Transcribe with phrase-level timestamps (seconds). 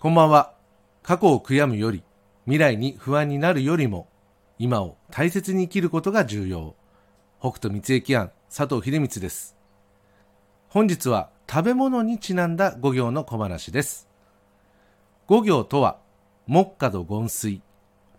[0.00, 0.54] こんばんは。
[1.02, 2.02] 過去を悔やむより、
[2.46, 4.08] 未来に不安になるよりも、
[4.58, 6.74] 今を大切に生きることが重要。
[7.38, 9.54] 北斗三駅庵佐藤秀光です。
[10.70, 14.08] 本日は食べ物にちなんだ五行の小話です。
[15.26, 15.98] 五行とは、
[16.46, 17.60] 木下土権水、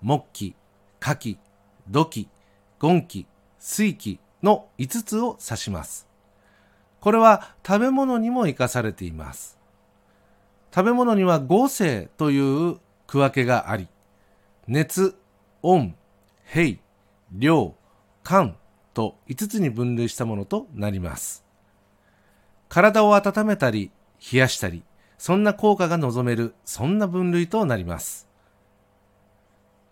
[0.04, 0.56] 木器、
[1.00, 1.40] 火器、
[1.90, 2.30] 土器、
[2.80, 3.26] 権器、
[3.58, 6.08] 水器の5つを指します。
[7.00, 9.61] これは食べ物にも活かされています。
[10.74, 12.78] 食べ物には五性という
[13.08, 13.90] 区分けがあり、
[14.68, 15.16] 熱、
[15.62, 15.96] 温、
[16.46, 16.80] 平、
[17.34, 17.76] 量、
[18.24, 18.56] 寒
[18.94, 21.44] と5つに分類したものとなります。
[22.70, 23.92] 体を温めたり、
[24.32, 24.84] 冷やしたり、
[25.18, 28.30] そんな効果が望める、そんな分類となります。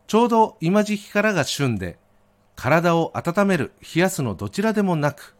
[0.07, 1.99] ちょうど今時期からが旬で、
[2.55, 5.35] 体を温める、冷やすのどちらでもなく、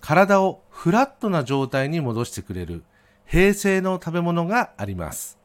[0.00, 2.84] 体をフラットな状態に戻してくれる
[3.30, 5.38] 平成の食べ物があります。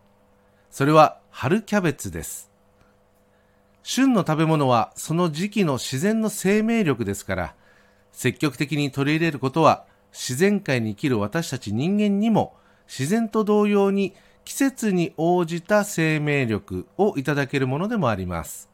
[0.72, 2.50] それは春キャベツです。
[3.84, 7.56] 旬の食べ物はその時期の自然の生命力ですから、
[8.14, 12.56] 積極的に取り入れることは自然界に生きる私たち人間にも
[12.88, 14.14] 自然と同様に
[14.46, 18.70] 季節に応じた生命力をいただけるものでもあります。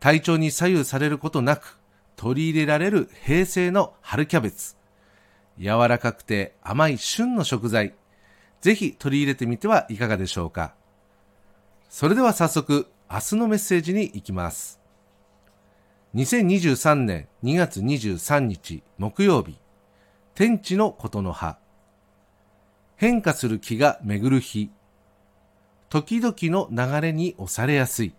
[0.00, 1.78] 体調に左右されることなく
[2.16, 4.74] 取り入れられる平成の春キャベツ。
[5.58, 7.94] 柔らかくて甘い旬の食材、
[8.60, 10.74] ぜひ取り入れてみてはいかがでしょうか。
[11.88, 14.80] それでは早速、明日のメッセージに行きます。
[16.14, 19.58] 2023年2月23日木曜日、
[20.34, 21.58] 天地のことの葉。
[22.96, 24.70] 変化する気が巡る日。
[25.88, 28.14] 時々の流れに押されやすい。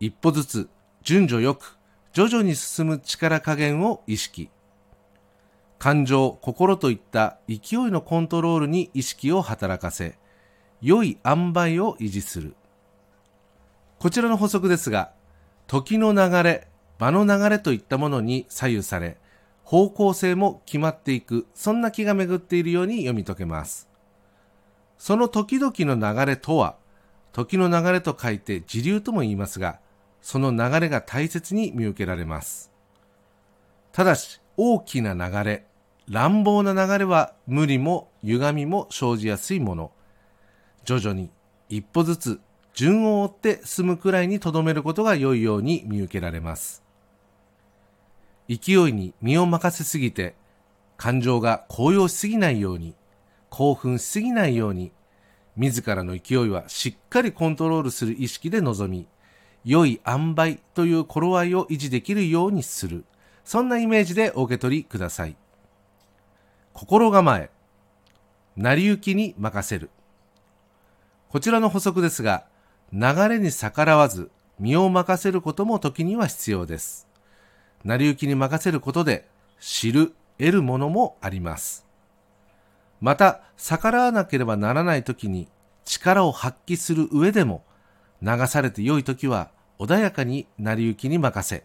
[0.00, 0.68] 一歩ずつ、
[1.02, 1.78] 順序よく、
[2.12, 4.50] 徐々に進む力加減を意識。
[5.84, 10.16] 感情、心といった勢いのコントロールに意識を働かせ、
[10.80, 12.54] 良い塩梅を維持する。
[13.98, 15.12] こちらの補足ですが、
[15.66, 19.18] 時の流れ、場の流れといったものに左右され、
[19.62, 23.86] 方向性も決まっていく、そんな気が巡っているように読み解けます。
[24.96, 26.76] その時々の流れとは、
[27.32, 29.80] 時の流れと書いて時流とも言いますが、
[30.22, 32.72] その流れが大切に見受けられます。
[33.92, 35.66] ただし、大きな流れ、
[36.08, 39.92] 乱暴な流れは無理も歪みも生じやすいもの。
[40.84, 41.30] 徐々に
[41.68, 42.40] 一歩ずつ
[42.74, 46.82] 順を追って進むくらいに留めることが良いように見受けられます。
[48.48, 50.34] 勢いに身を任せすぎて
[50.96, 52.94] 感情が高揚しすぎないように
[53.48, 54.92] 興奮しすぎないように
[55.56, 59.06] 自らの勢いはしっかりコントロールする意識で臨み
[59.64, 63.06] 良い塩梅という頃合いを維持できるようにする。
[63.44, 65.36] そんなイメージでお受け取りください。
[66.74, 67.50] 心構え。
[68.56, 69.90] 成り行きに任せる。
[71.28, 72.46] こちらの補足ですが、
[72.92, 77.06] 流れに逆らわず身を任せることも時には必要です。
[77.84, 79.28] 成り行きに任せることで
[79.60, 81.86] 知る、得るものもあります。
[83.00, 85.46] また、逆らわなければならない時に
[85.84, 87.62] 力を発揮する上でも
[88.20, 91.64] 流されて良い時は穏やかに成り行きに任せ、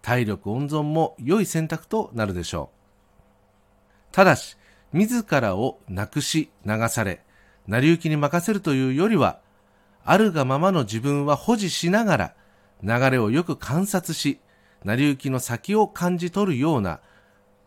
[0.00, 2.79] 体力温存も良い選択となるでしょう。
[4.12, 4.56] ただし、
[4.92, 7.22] 自らをなくし流され、
[7.66, 9.40] 成り行きに任せるというよりは、
[10.04, 12.34] あるがままの自分は保持しながら、
[12.82, 14.40] 流れをよく観察し、
[14.84, 17.00] 成り行きの先を感じ取るような、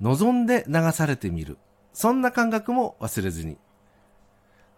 [0.02, 1.58] 望んで流されてみる。
[1.94, 3.58] そんな感覚も忘れずに。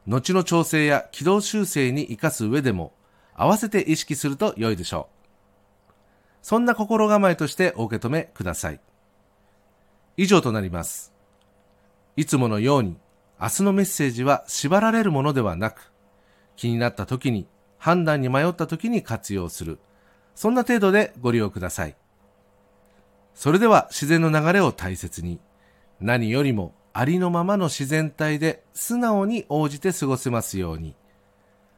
[0.06, 2.94] 後の調整や軌道修正に活かす上でも、
[3.34, 5.92] 合わせて意識すると良いでしょう。
[6.42, 8.80] そんな心構えとしてお受け止めください。
[10.18, 11.15] 以上となります。
[12.16, 12.98] いつものように
[13.40, 15.92] 明日のメッセージは縛られるものではなく、
[16.56, 19.80] 気になった時に判断に迷った時に活用する。
[20.36, 21.96] そんな程度でご利用ください。
[23.34, 25.40] それでは自然の流れを大切に、
[26.00, 30.96] 何よりもありのままの自然体で素直に応じて過ごせますように。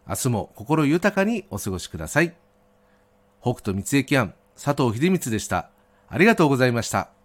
[0.07, 2.35] 明日も心豊かにお過ごしください。
[3.41, 5.69] 北斗三駅庵佐藤秀光でした。
[6.07, 7.16] ありがとうございました。